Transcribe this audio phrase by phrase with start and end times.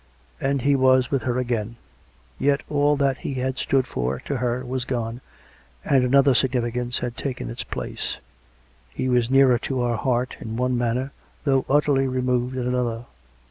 [0.39, 1.75] And he was with her again;
[2.39, 5.21] yet all that he had stood for, to her, was gone,
[5.85, 8.17] and another significance had taken its place.
[8.89, 11.11] He was nearer to her heart, in one manner,
[11.43, 13.05] though utterly removed, in another.